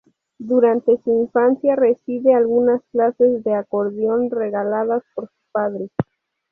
Durante 0.39 0.99
su 1.03 1.11
infancia 1.21 1.75
recibe 1.75 2.33
algunas 2.33 2.81
clases 2.91 3.43
de 3.43 3.53
acordeón 3.53 4.31
regaladas 4.31 5.03
por 5.13 5.27
su 5.27 5.39
padre. 5.51 5.89